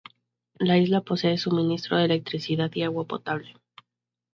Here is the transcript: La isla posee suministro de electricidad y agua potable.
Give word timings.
La 0.57 0.79
isla 0.79 1.01
posee 1.01 1.37
suministro 1.37 1.95
de 1.95 2.05
electricidad 2.05 2.71
y 2.73 2.81
agua 2.81 3.05
potable. 3.05 3.53